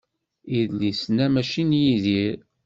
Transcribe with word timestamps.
Idlisen-a 0.57 1.25
mačči 1.33 1.63
n 1.63 1.71
Yidir. 1.83 2.37